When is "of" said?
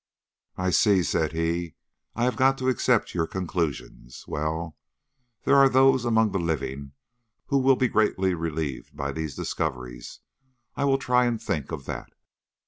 11.71-11.85